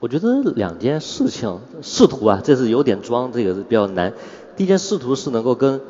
[0.00, 4.12] 我觉得两件事情，试图啊，这是有点装，这个是比较难。
[4.56, 5.80] 第一件试图是能够跟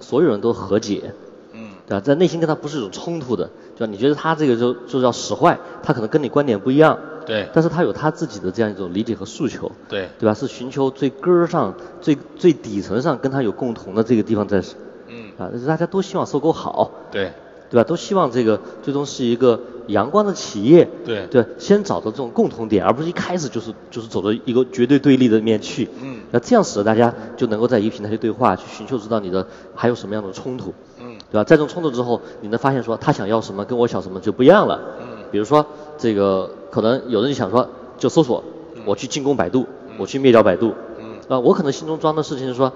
[0.00, 1.14] 所有人都和解，
[1.52, 2.00] 嗯，对吧？
[2.00, 3.90] 在内心跟他不是有冲突的，对吧？
[3.90, 10.34] 你觉得他这个就就叫使坏，他可能跟你观点不一样，对，但是他有他自己的这样一种理解和诉求，对，对吧？
[10.34, 14.60] 是寻求最根儿上、最最底层上跟他有共同的这个地方在，
[15.06, 17.32] 嗯，啊，大家都希望收购好，对，
[17.72, 17.84] 对吧？
[17.88, 31.44] 都希望这个最终是一个阳光的企业，对，对，先找到这种共同点，而不是一开始就是就是走到一个绝对对立的面去，嗯，那这样使得大家就能够在一个平台去对话，去寻求知道你的还有什么样的冲突，嗯，对吧？
[31.44, 35.64] 在这种冲突之后，你能发现说他想要什么跟我想什么就不一样了，嗯，比如说
[35.96, 37.66] 这个可能有人就想说
[37.96, 38.44] 就搜索，
[38.84, 42.72] 我去进攻百度，嗯我去灭掉百度，嗯，啊，我可能心中装的事情是说，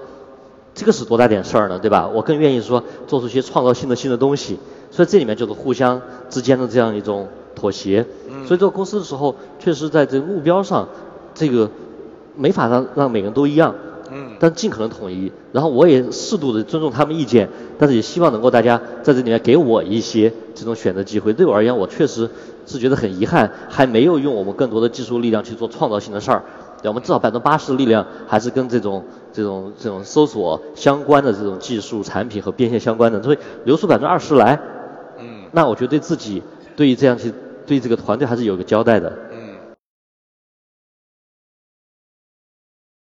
[0.77, 2.07] 这个是多大点事儿呢，对吧？
[2.07, 4.59] 我更愿意说做出一些创造性的新的东西，
[4.91, 8.05] 所以这里面就是互相之间的这样一种妥协。
[8.29, 10.87] 嗯所以做公司的时候，确实在这个目标上，
[11.33, 11.69] 这个
[12.35, 13.73] 没法让让每个人都一样，
[14.11, 15.31] 嗯，但尽可能统一。
[15.51, 17.49] 然后我也适度的尊重他们意见，
[17.79, 21.33] 但是也希望能够大家在这里面给我一些这种选择机会。
[21.33, 22.29] 对我而言，我确实
[22.67, 26.43] 是觉得很遗憾，还没有用我们更多的技术力量去做创造性的事儿。
[26.81, 34.59] 对，我们至少百分之八十的力量还是跟这种这种这种搜索相关的这种技术产品和变现相关的，所以留出百分之二十来，
[35.19, 36.41] 嗯，那我觉得对自己
[36.75, 37.33] 对于这样去
[37.65, 39.11] 对这个团队还是有个交代的。
[39.31, 39.36] 嗯。